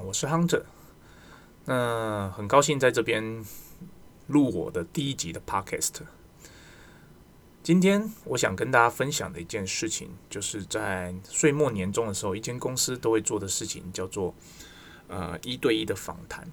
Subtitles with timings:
[0.00, 0.62] 我是 Hunter。
[1.64, 3.44] 那很高兴在这边
[4.28, 6.00] 录我的第一集的 Podcast。
[7.62, 14.34] 今天我想跟大家分享的一件事情，就是在岁末年终的时候，一间公司都会做的事情，叫做
[15.08, 16.50] 呃一对一的访谈。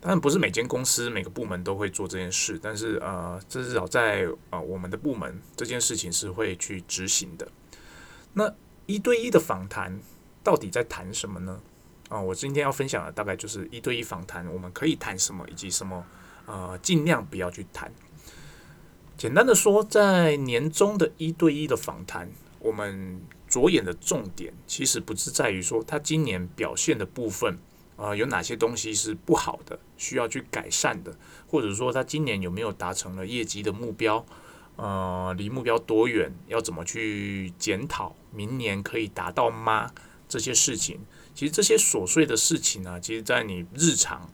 [0.00, 7.48] 当然不是每间公司每个部门都会做这件事，但是呃，至少在呃我们的部门，这件事情是会去执行的。
[8.34, 8.52] 那
[8.86, 10.00] 一对一的访谈
[10.44, 11.60] 到底在谈什么呢？
[12.12, 16.04] 啊，我今天要分享的大概就是一对一访谈，我们可以谈什么，以及什么
[16.44, 17.90] 呃尽量不要去谈。
[19.16, 27.58] 简单的说，在年终的一对一的访谈，我们着眼的重点其实不是在于说他今年表现的部分。
[27.96, 34.24] 呃，有哪些东西是不好的，需要去改善的，或者说他今年有没有达成了业绩的目标？
[34.76, 36.30] 呃，离目标多远？
[36.48, 38.14] 要怎么去检讨？
[38.30, 39.90] 明年可以达到吗？
[40.28, 40.98] 这些事情，
[41.34, 44.30] 其实这些琐碎的事情呢，其实在你日常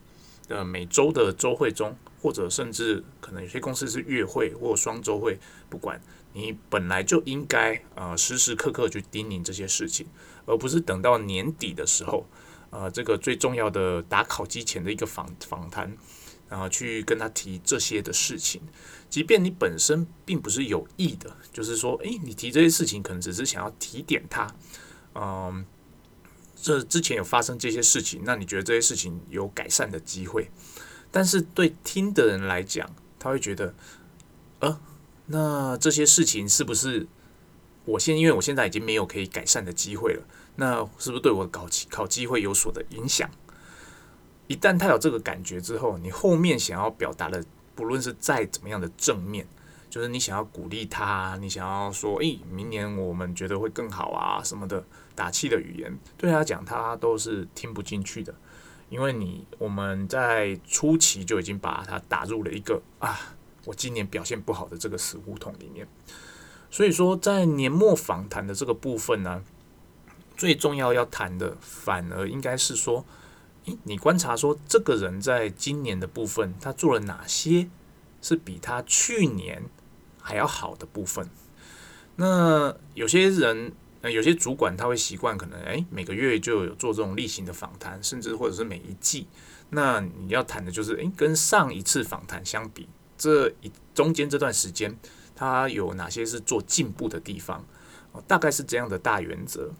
[0.46, 6.00] 的每周的周会中，或者甚至可能有些公司是月会或双周会，不管
[6.32, 10.06] 你本来就应该呃时时刻刻去叮咛这些事情，
[10.46, 12.26] 而不是等到年底的时候。
[12.70, 15.90] 呃，这个最重要的打考机前的一个访访谈，
[16.50, 18.60] 然后去跟他提这些的事情，
[19.08, 24.46] 即便你本身并不是有意的，就是说，诶，你提这些事情可能只是想要提点他，
[25.14, 25.64] 嗯，
[26.60, 30.50] 这之前有发生这些事情，那你觉得这些事情有改善的机会？
[31.10, 33.74] 但是对听的人来讲，他会觉得，
[34.58, 34.80] 呃，
[35.26, 37.06] 那这些事情是不是
[37.84, 40.22] 我现因为我现在已经没有可以改善的机会了？
[40.56, 43.30] 那是不是对我考考机会有所的影响？
[44.48, 49.46] 一旦他有这个感觉之后，你后面想要表达的，不论是再怎么样的正面，
[49.88, 54.84] 就是你想要鼓励他，你想要说，诶，明年我们觉得会更好啊什么的，
[55.18, 58.32] 打气的语言，对他讲，他都是听不进去的，
[58.88, 65.88] 因为你我们在初期就已经把他打入了一个啊，我今年表现不好的这个死胡同里面。
[66.70, 69.42] 所以说，在年末访谈的这个部分呢。
[70.38, 73.04] 最重要要谈的，反而应该是说，
[73.64, 77.68] 诶，你观察说这个人在今年的部分，他做了哪些
[78.22, 79.64] 是比他去年
[80.22, 81.28] 还要好的部分？
[82.14, 89.26] 那有些人，那，有些主管他会习惯可能，诶，每个月就有做这种例行的访谈，甚至或者是每一季。
[89.70, 94.96] 那你要谈的就是，诶，跟上一次访谈相比，这一中间这段时间，
[95.34, 97.64] 他有哪些是做进步的地方？
[98.26, 99.72] 大概是这样的大原则。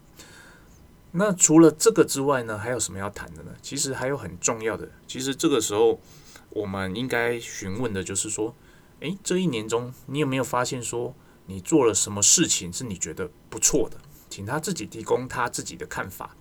[1.12, 3.52] 那除了这个之外呢，还有什么要谈的呢？
[3.62, 5.98] 其实还有很重要的，其实这个时候
[6.50, 8.54] 我们应该询问的就是说，
[9.00, 11.14] 诶，这一年中你有没有发现说
[11.46, 13.96] 你做了什么事情是你觉得不错的？
[14.28, 16.36] 请他自己提供他自己的看法。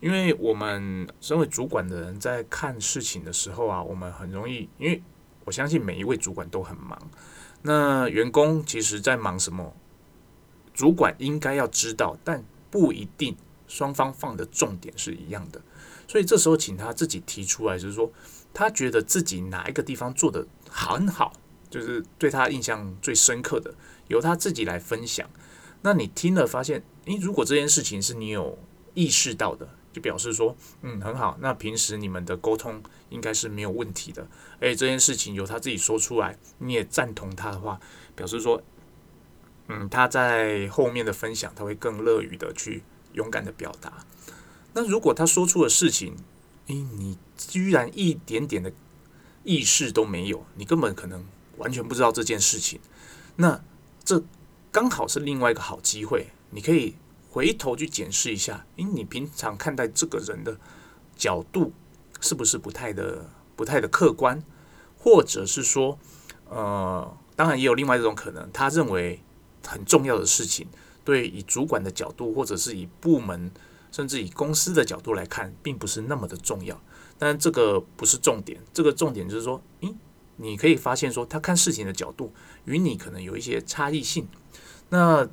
[0.00, 5.02] 因为我们身为主管的人在看事情的时候啊，我们很容易，因为
[5.44, 6.98] 我相信每一位主管都很忙。
[7.62, 9.74] 那员工其实在忙什么，
[10.74, 13.36] 主管应该要知道，但不一定。
[13.66, 15.60] 双方放的重点是一样的，
[16.06, 18.12] 所以这时候请他自己提出来，就是说
[18.52, 21.32] 他觉得自己哪一个地方做的很好，
[21.70, 23.74] 就是对他印象最深刻的，
[24.08, 25.28] 由他自己来分享。
[25.84, 28.58] 那你听了发现，诶，如果这件事情是你有
[28.94, 31.38] 意识到的，就表示说，嗯，很好。
[31.40, 34.26] 那平时你们的沟通应该是没有问题的。
[34.60, 37.78] 诶，这件事情由他自己说出来，你也赞同他的话，
[38.16, 38.60] 表示说，
[39.68, 42.82] 嗯，他在后面的分享他会更乐于的去。
[43.14, 44.04] 勇敢的表达。
[44.72, 46.16] 那如果他说出的事情，
[46.66, 48.72] 诶，你居然一点点的
[49.44, 51.24] 意识都没有，你根本可能
[51.58, 52.80] 完全不知道这件事情。
[53.36, 53.62] 那
[54.02, 54.20] 这
[54.74, 56.96] 刚好是另外一个好机会，你可以
[57.30, 60.58] 回头去检视一下，诶，你平常看待这个人的
[61.14, 61.72] 角度
[62.20, 64.42] 是不是不太的、不太的客观，
[64.98, 65.96] 或者是说，
[66.48, 69.20] 呃，当然也有另外一种可能，他认为
[69.64, 70.66] 很重要的事情。
[71.04, 73.52] 对，以主管的角度，或者是以部门，
[73.92, 76.82] 甚至以公司的角度来看，并不是那么的重要。
[77.16, 79.94] 但这个不是重点，这个重点就是说，诶，
[80.38, 82.32] 你可以发现说，他看事情的角度
[82.64, 84.26] 与你可能有一些差异性。
[84.94, 85.28] 那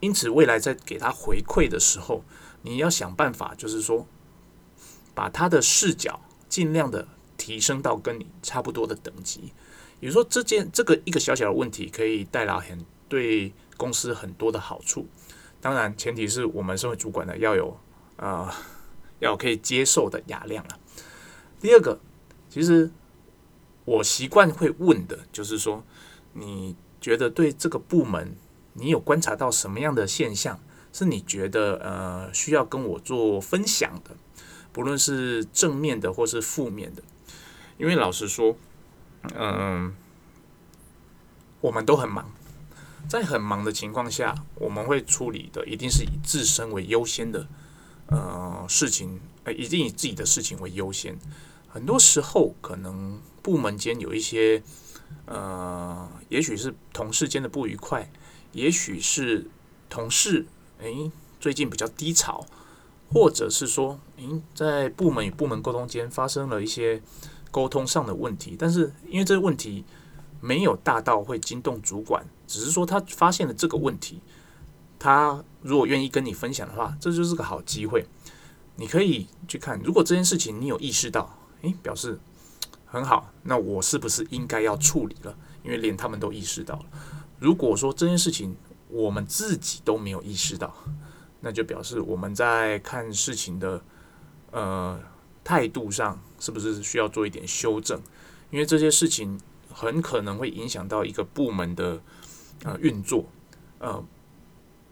[0.00, 2.24] 因此，未来在给他回馈的时候，
[2.62, 4.04] 你要想办法，就是说，
[5.14, 7.06] 把他的视角尽量的
[7.36, 9.52] 提升到跟你差不多的等级。
[10.00, 13.52] 比如说，这件这个一个小小的问题，可以带来很对。
[13.76, 15.04] 公司很多的好处，
[15.60, 17.76] 当然前提是我们身为主管的要有
[18.18, 18.48] 呃
[19.18, 20.78] 要可以接受的雅量了。
[21.58, 21.98] 第二个，
[22.48, 22.88] 其实
[23.84, 25.82] 我习惯会问的就是说，
[26.34, 28.36] 你觉得对这个部门，
[28.74, 30.60] 你有观察到什么样的现象，
[30.92, 34.10] 是你觉得呃需要跟我做分享的？
[34.72, 37.02] 不论是正面的或是负面的。
[37.76, 38.56] 因为老实说，
[39.34, 39.94] 嗯，
[41.60, 42.30] 我们都很忙，
[43.08, 47.48] 在很忙的情况下，我们会处理的一定是以自身为优先的，
[48.06, 51.18] 呃，事情，呃，一定以自己的事情为优先。
[51.68, 54.62] 很多时候，可能部门间有一些，
[55.26, 58.08] 呃，也许是同事间的不愉快，
[58.54, 59.46] 也许是
[59.90, 60.46] 同事，
[60.80, 62.46] 诶，最近比较低潮，
[63.12, 67.02] 或者是说，诶，在部门与部门沟通间发生了一些
[67.50, 69.84] 沟通上的问题，但是因为这个问题
[70.40, 74.20] 没有大到会惊动主管，只是说他发现了这个问题，
[74.98, 78.06] 他如果愿意跟你分享的话，这就是个好机会，
[78.76, 81.38] 你可以去看，如果这件事情你有意识到。
[81.62, 82.20] 诶，表示
[82.84, 83.32] 很好。
[83.44, 85.34] 那我是不是应该要处理了？
[85.62, 86.84] 因为连他们都意识到了。
[87.44, 88.56] 如果说这件事情
[88.88, 90.74] 我们自己都没有意识到，
[91.40, 93.84] 那就表示我们在看事情的
[94.50, 94.98] 呃
[95.44, 98.00] 态度上是不是需要做一点修正？
[98.50, 99.38] 因为这些事情
[99.70, 102.00] 很可能会影响到一个部门的
[102.62, 103.26] 呃运作。
[103.78, 104.02] 呃，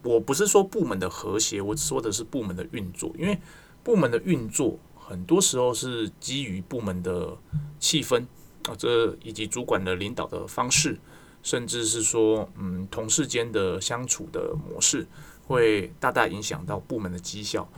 [0.02, 3.10] 我不是说部门的和谐，我说的是部门的运作。
[3.19, 3.40] 因为
[3.82, 4.78] 部门的运作。
[5.04, 7.37] 很多时候是基于部门的
[7.81, 8.25] 气氛
[8.69, 10.96] 啊，这以及主管的领导的方式，
[11.43, 15.06] 甚至是说，嗯，同事间的相处的模式，
[15.47, 17.69] 会大大影响到部门的绩效。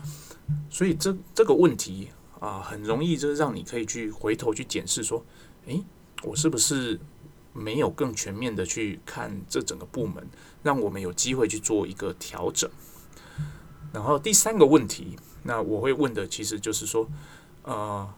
[0.71, 5.25] 所以这这个问题啊，很容易就是让你可以去回头去检视说，
[5.67, 5.83] 诶，
[6.23, 7.01] 我是不是
[7.53, 10.27] 没有更全面的去看这整个部门，
[10.63, 12.71] 让我们有机会去做一个调整。
[13.93, 15.17] 然后第三个问题。
[15.47, 17.07] 那我会问的其实就是说，
[17.65, 18.09] 呃，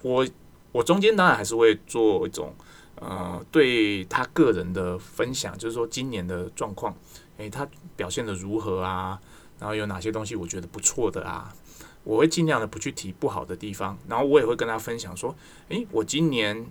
[0.00, 0.26] 我
[0.72, 2.54] 我中间当然还是会做一种
[2.96, 6.94] 呃对他个人的分享，就是说今年的状况，
[7.36, 9.20] 诶，他表现的如何啊？
[9.58, 11.54] 然后有哪些东西我觉得不错的啊？
[12.02, 15.36] 我会尽量的不去提不好的地方，然后我也会跟他分享说，
[15.68, 16.66] 诶，我今年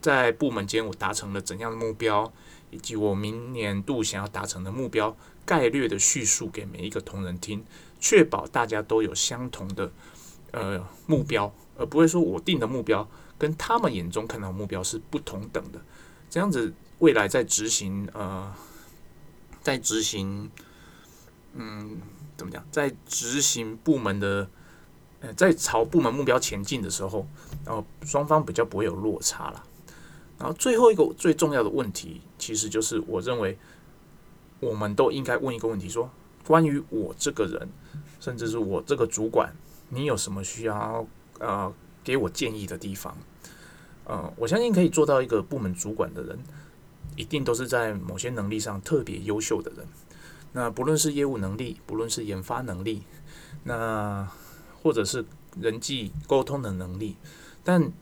[0.00, 2.32] 在部门间我达成了怎样的目标，
[2.70, 7.64] 以及我明年度想要达成的目标，概略的叙述给每一个同仁听。
[7.98, 9.90] 确保大家都有相同的
[10.52, 13.08] 呃目标，而不会说我定的目标
[13.44, 15.78] 跟他们眼中看到目标是不同等的。
[16.30, 18.50] 这样子未来在执行呃，
[19.60, 20.50] 在执行
[21.52, 22.00] 嗯
[22.38, 24.48] 怎么讲，在执行部门的
[25.20, 27.26] 呃在朝部门目标前进的时候，
[27.66, 29.62] 然后双方比较不会有落差了。
[30.38, 33.58] 然后最后一个最重要的问题，其实就是我认为
[34.60, 36.10] 我们都应该问一个问题：说
[36.46, 37.68] 关于我这个人。
[38.20, 39.54] 甚至是我这个主管，
[39.90, 41.06] 你有什么需要
[41.40, 41.70] 呃
[42.02, 43.14] 给我建议的地方？
[44.04, 46.38] 呃，我相信可以做到一个部门主管的人，
[47.16, 49.86] 一定都是在某些能力上特别优秀的人。
[50.52, 53.02] 那不论是业务能力，不论是研发能力，
[53.64, 54.28] 那
[54.82, 55.24] 或者是
[55.60, 57.16] 人际沟通的能力，
[57.62, 57.92] 但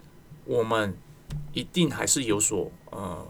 [0.44, 0.96] 我们
[1.52, 3.26] 一定还是有所呃，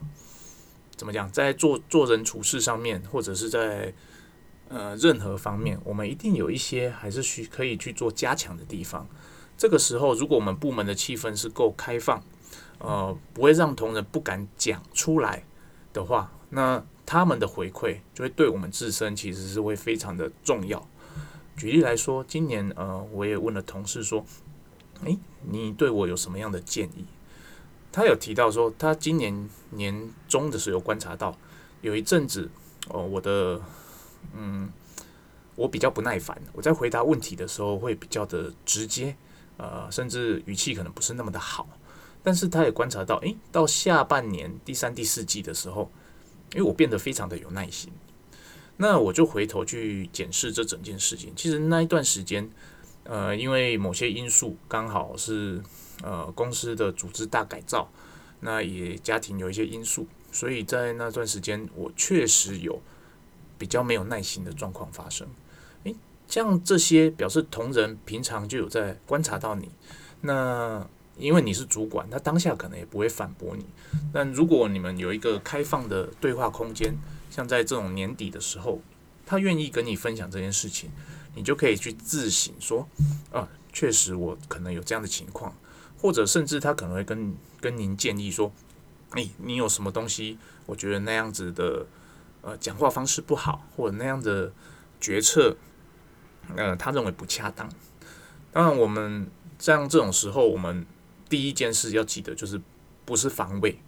[0.97, 3.95] 怎么讲，在做做人处事上面，或者是在。
[4.75, 9.07] 呃，任何方面，我们一定有一些还是需可以去做加强的地方。
[9.59, 12.25] 这个时候，如果我们部门的气氛是够开放，
[12.83, 15.45] 呃，不会让同仁不敢讲出来
[15.93, 20.87] 的话，那他们的回馈就会对我们自身其实是会非常的重要。
[21.57, 24.25] 举例来说，今年呃，我也问了同事说，
[25.05, 27.07] 诶，你对我有什么样的建议？
[27.93, 31.39] 他有提到说，他今年年中的时候观察到，
[31.81, 32.51] 有一阵子
[32.89, 33.61] 哦，我的。
[34.35, 34.71] 嗯，
[35.57, 39.17] 我比较不耐烦，我在回答问题的时候会比较的直接，
[39.57, 41.69] 呃，甚至语气可能不是那么的好。
[42.23, 45.91] 但是他也观察到，诶，到下半年第三、第四季的时候，
[46.55, 47.93] 因为我变得非常的有耐心，
[48.77, 51.33] 那我就回头去检视这整件事情。
[51.35, 52.51] 其实那一段时间，
[53.05, 55.63] 呃，因为某些因素，刚好是
[56.03, 57.91] 呃公司的组织大改造，
[58.41, 62.81] 那也家庭有一些因素，所以在那段时间，我确实有。
[63.59, 65.25] 比较没有耐心的状况发生，
[65.85, 65.95] 诶，
[66.27, 69.71] 像这些表示同仁平常就有在观察到你，
[70.23, 70.85] 那
[71.23, 73.65] 因为你是主管，他当下可能也不会反驳你。
[74.13, 76.97] 但如果你们有一个开放的对话空间，
[77.31, 78.81] 像在这种年底的时候，
[79.25, 80.91] 他愿意跟你分享这件事情，
[81.35, 82.89] 你就可以去自省说，
[83.31, 85.55] 啊，确实我可能有这样的情况，
[85.99, 88.53] 或者甚至他可能会跟跟您建议说，
[89.13, 91.87] 诶，你有什么东西，我觉得那样子的。
[92.45, 94.53] 呃，讲话方式不好，或者那样的
[95.01, 95.57] 决策，
[96.57, 97.71] 呃，他认为不恰当。
[98.51, 99.29] 当然，我们
[99.61, 100.85] 像这种时候，我们
[101.33, 102.61] 第一件事要记得，就是
[103.07, 103.79] 不是防卫，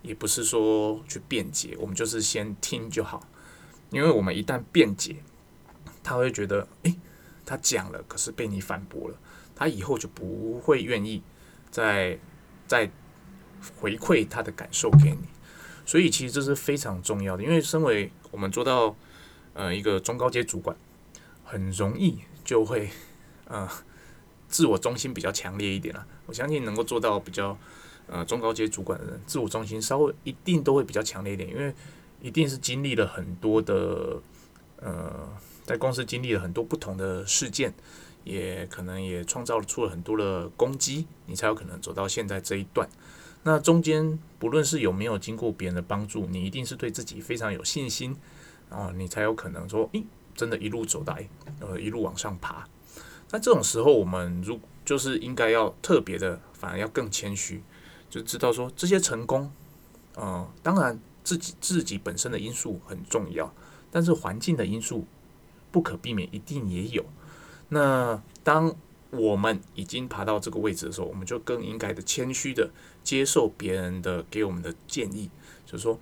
[0.00, 3.28] 也不是说去辩解，我们就是先听就好。
[3.90, 5.16] 因为我们一旦辩解，
[6.02, 6.98] 他会觉得，诶，
[7.44, 9.18] 他讲了，可是被你反驳了，
[9.54, 11.22] 他以后就不会愿意
[11.70, 12.18] 再
[12.66, 12.90] 再
[13.76, 15.28] 回馈他的感受给你。
[15.84, 18.96] 所以其实这是非常重要的，因为身为我们做到
[19.52, 20.74] 呃一个中高阶主管，
[21.44, 22.88] 很容易就会
[23.44, 23.68] 呃
[24.54, 26.06] 自我中心比较强烈一点了。
[26.26, 27.58] 我相信能够做到比较
[28.06, 31.74] 呃中高阶主管的人，自我中心稍微一定都会比较强烈一点，因为
[32.22, 34.22] 一定是经历了很多的
[34.76, 35.28] 呃
[35.64, 37.74] 在公司经历了很多不同的事件，
[38.22, 42.88] 也可能也创造出了很多的攻击，你才有可能走到现在这一段。
[43.42, 48.16] 那中间不论是有没有经过别人的帮助，你一定是对自己非常有信心，
[48.70, 50.04] 然后你才有可能说，诶，
[50.36, 52.64] 真的一路走来，呃，一路往上爬。
[53.34, 57.60] 那这种时候，我们如就是应该要特别的，反而要更谦虚，
[58.08, 59.50] 就知道说这些成功，
[60.14, 63.52] 呃，当然自己自己本身的因素很重要，
[63.90, 65.04] 但是环境的因素
[65.72, 67.04] 不可避免，一定也有。
[67.70, 68.72] 那当
[69.10, 72.70] 我们已经爬到这个位置的时候，我们就更应该的谦虚的
[73.02, 75.28] 接受别人的给我们的建议，
[75.66, 75.98] 就是说，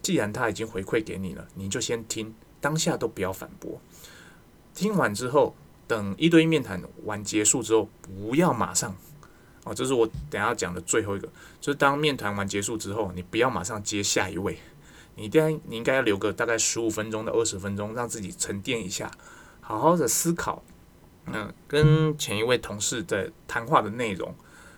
[0.00, 3.80] 既然他已经回馈给你了，你就先听，当下都不要反驳。
[4.72, 8.94] 听完之后，等一堆面谈完结束之后，不要马上
[9.64, 11.28] 哦，这是我等下讲的最后一个，
[11.60, 14.58] 就是当面谈完结束之后，你不要马上接下一位，
[15.14, 19.10] 你一定你应该要留个大概十五分钟到二十分钟，让自己沉淀一下，
[19.60, 20.62] 好好的思考。
[21.26, 24.32] 嗯，跟前一位同事的谈话的内容，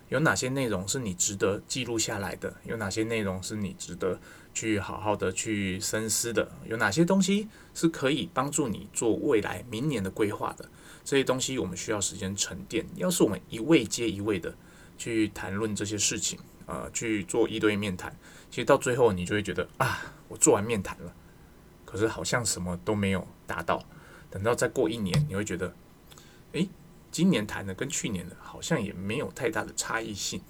[0.09, 2.57] 有哪些内容是你值得记录下来的？
[2.65, 4.19] 有哪些内容是你值得
[4.55, 6.51] 去好好的去深思的？
[6.67, 10.67] 有哪些东西是可以帮助你做未来明年的规划的？
[11.09, 12.85] 这些东西我们需要时间沉淀。
[12.97, 14.55] 要是我们一位接一位的
[14.99, 18.15] 去谈论这些事情，呃，去做一堆面谈，
[18.51, 21.15] 其实到最后你就会觉得啊，我做完面谈了，
[21.87, 23.83] 可是好像什么都没有达到。
[24.29, 25.75] 等到再过一年，你会觉得。
[26.53, 26.69] 诶，
[27.11, 30.43] 今年谈的跟去年的好像也没有太大的差异性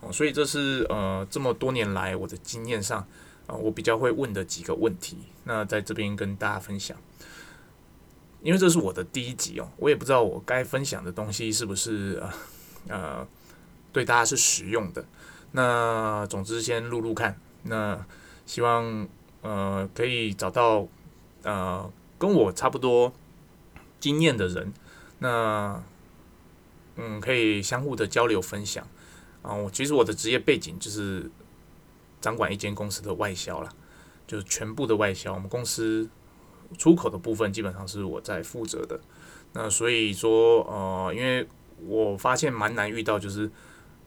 [0.00, 3.06] 哦，所以这是呃这么多年来我的经验上
[3.46, 5.18] 啊，我比较会问的几个问题。
[5.44, 6.96] 那在这边跟大家分享，
[8.42, 12.32] 因为这是我的第一集哦，我也不知道我该分享的东西是不是呃
[12.88, 13.28] 呃
[13.92, 15.04] 对大家是实用的。
[15.52, 18.04] 那总之先录录看，那
[18.46, 19.06] 希望
[19.42, 20.88] 呃可以找到
[21.42, 23.12] 呃跟我差不多
[24.00, 24.72] 经验的人。
[25.18, 25.80] 那，
[26.96, 28.84] 嗯，可以相互的交流分享
[29.42, 29.54] 啊。
[29.54, 31.30] 我其实我的职业背景就是
[32.20, 33.72] 掌管一间公司的外销了，
[34.26, 35.32] 就是全部的外销。
[35.32, 36.10] 我们公司
[36.78, 39.00] 出口的部分基本上是我在负责的。
[39.52, 41.46] 那所以说，呃，因为
[41.86, 43.50] 我发现蛮难遇到，就是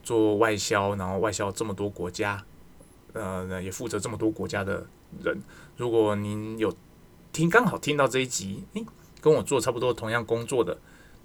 [0.04, 2.44] 做外销，然后外销这么多国家，
[3.14, 4.88] 呃，也负责这么多国家的
[5.24, 5.42] 人。
[5.78, 6.76] 如果您有
[7.32, 8.86] 听刚好听到这一集，诶，
[9.22, 10.78] 跟我做差不多同样工作的。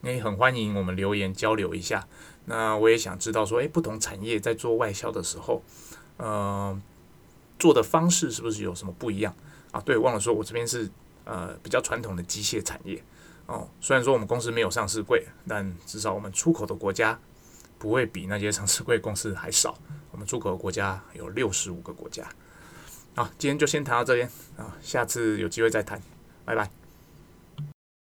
[0.03, 2.09] 也很欢迎我们留言交流一下。
[2.47, 5.63] 那我也想知道说，诶，不同产业在做外销的时候，
[6.17, 6.81] 呃，
[7.59, 9.35] 做的方式是不是有什么不一样
[9.73, 9.81] 啊？
[9.83, 10.91] 对，忘了说，我这边是
[11.25, 13.03] 呃比较传统的机械产业
[13.47, 13.69] 哦。
[13.81, 17.19] 虽然说我们公司没有上市柜，但至少我们出口的国家
[17.79, 19.77] 不会比那些上市柜公司还少。
[20.11, 22.29] 我们出口的国家有六十五个国家。
[23.15, 26.01] 好，今天就先谈到这边啊，下次有机会再谈，
[26.45, 26.80] 拜拜。